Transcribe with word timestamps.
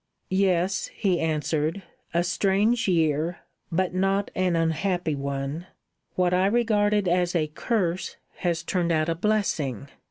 "Yes," 0.31 0.87
he 0.95 1.19
answered. 1.19 1.83
"A 2.11 2.23
strange 2.23 2.87
year, 2.87 3.41
but 3.71 3.93
not 3.93 4.31
an 4.33 4.55
unhappy 4.55 5.13
one. 5.13 5.67
What 6.15 6.33
I 6.33 6.47
regarded 6.47 7.07
as 7.07 7.35
a 7.35 7.51
curse 7.53 8.15
has 8.37 8.63
turned 8.63 8.91
out 8.91 9.09
a 9.09 9.13
blessing. 9.13 9.89